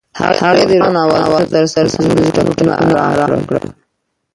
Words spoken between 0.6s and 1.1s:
د روښانه